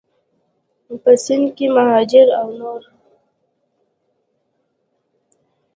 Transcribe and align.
په 1.01 1.11
سند 1.23 1.45
کې 1.57 1.67
مهاجر 1.75 2.27
او 2.39 2.47
نور 2.59 2.81